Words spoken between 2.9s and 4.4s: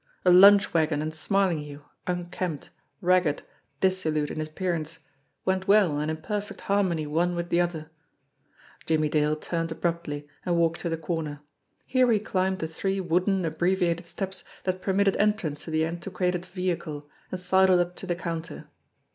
ragged, dissolute